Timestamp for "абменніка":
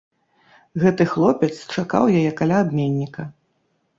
2.65-3.29